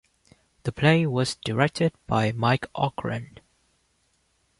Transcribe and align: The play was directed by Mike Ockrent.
The 0.63 0.71
play 0.71 1.05
was 1.05 1.35
directed 1.35 1.93
by 2.07 2.31
Mike 2.31 2.65
Ockrent. 2.73 3.37